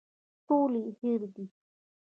ټول 0.47 0.71
يې 0.83 0.87
هېر 0.99 1.21
دي. 1.33 1.45